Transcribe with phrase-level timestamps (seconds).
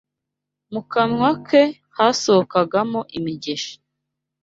[0.71, 1.61] Mu kanwa ke
[1.95, 3.75] hasohokagamo imigisha